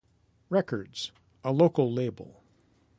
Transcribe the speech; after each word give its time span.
Records, 0.49 1.11
a 1.43 1.51
local 1.51 1.93
label. 1.93 2.41